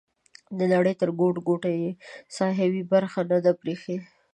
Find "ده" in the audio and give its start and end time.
3.45-3.51